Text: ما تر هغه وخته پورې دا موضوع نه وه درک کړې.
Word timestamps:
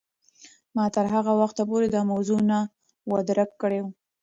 ما 0.75 0.85
تر 0.95 1.05
هغه 1.15 1.33
وخته 1.41 1.61
پورې 1.69 1.87
دا 1.91 2.01
موضوع 2.11 2.39
نه 2.51 2.59
وه 3.09 3.19
درک 3.29 3.49
کړې. 3.61 3.81